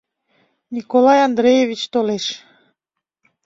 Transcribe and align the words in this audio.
Николай 0.75 1.19
Андреевич 1.27 1.81
толеш. 1.93 2.25